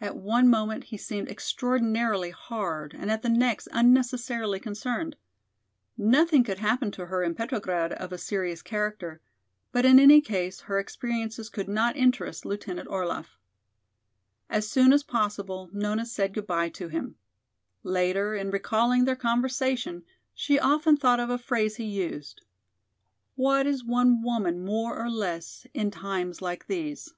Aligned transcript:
At 0.00 0.16
one 0.16 0.48
moment 0.48 0.84
he 0.84 0.96
seemed 0.96 1.28
extraordinarily 1.28 2.30
hard 2.30 2.94
and 2.94 3.10
at 3.10 3.20
the 3.20 3.28
next 3.28 3.68
unnecessarily 3.70 4.58
concerned. 4.60 5.14
Nothing 5.98 6.42
could 6.42 6.56
happen 6.56 6.90
to 6.92 7.04
her 7.04 7.22
in 7.22 7.34
Petrograd 7.34 7.92
of 7.92 8.10
a 8.10 8.16
serious 8.16 8.62
character, 8.62 9.20
but 9.70 9.84
in 9.84 10.00
any 10.00 10.22
case 10.22 10.60
her 10.60 10.78
experiences 10.78 11.50
could 11.50 11.68
not 11.68 11.98
interest 11.98 12.46
Lieutenant 12.46 12.88
Orlaff. 12.88 13.36
As 14.48 14.66
soon 14.66 14.90
as 14.90 15.02
possible 15.02 15.68
Nona 15.74 16.06
said 16.06 16.32
good 16.32 16.46
by 16.46 16.70
to 16.70 16.88
him. 16.88 17.16
Later, 17.82 18.34
in 18.34 18.50
recalling 18.50 19.04
their 19.04 19.16
conversation, 19.16 20.02
she 20.34 20.58
often 20.58 20.96
thought 20.96 21.20
of 21.20 21.28
a 21.28 21.36
phrase 21.36 21.76
he 21.76 21.84
used: 21.84 22.40
"What 23.34 23.66
is 23.66 23.84
one 23.84 24.22
woman 24.22 24.64
more 24.64 24.98
or 24.98 25.10
less 25.10 25.66
in 25.74 25.90
times 25.90 26.40
like 26.40 26.68
these?" 26.68 27.12